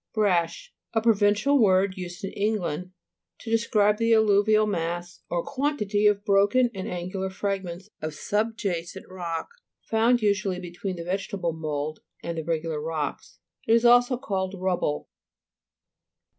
[0.15, 2.91] BRASH A provincial word used in England
[3.37, 9.49] to describe the alluvial mass or quantity of broken and angular fragments of subjacent rock,
[9.83, 13.37] found usually between the vegeta ble mould and the regular rocks.
[13.67, 15.07] It is also called rubble.